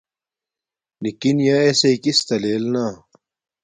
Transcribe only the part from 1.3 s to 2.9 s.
یݳ اݵسیئ کِستݳ لݵل نݳ.